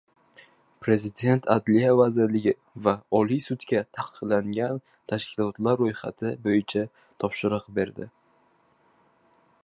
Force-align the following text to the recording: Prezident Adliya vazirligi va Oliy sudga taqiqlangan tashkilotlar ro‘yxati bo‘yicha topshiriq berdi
Prezident 0.83 1.43
Adliya 1.55 1.89
vazirligi 1.99 2.53
va 2.85 2.93
Oliy 3.19 3.41
sudga 3.43 3.81
taqiqlangan 3.97 4.79
tashkilotlar 5.13 5.77
ro‘yxati 5.83 6.31
bo‘yicha 6.47 6.83
topshiriq 7.25 7.69
berdi 7.77 8.09